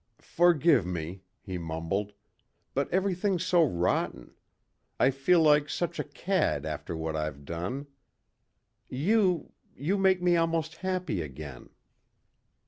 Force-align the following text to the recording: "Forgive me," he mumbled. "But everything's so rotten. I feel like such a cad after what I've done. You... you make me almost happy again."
"Forgive 0.17 0.83
me," 0.83 1.21
he 1.43 1.59
mumbled. 1.59 2.13
"But 2.73 2.89
everything's 2.91 3.45
so 3.45 3.63
rotten. 3.63 4.33
I 4.99 5.11
feel 5.11 5.41
like 5.43 5.69
such 5.69 5.99
a 5.99 6.03
cad 6.03 6.65
after 6.65 6.97
what 6.97 7.15
I've 7.15 7.45
done. 7.45 7.85
You... 8.89 9.51
you 9.75 9.99
make 9.99 10.19
me 10.19 10.35
almost 10.37 10.77
happy 10.77 11.21
again." 11.21 11.69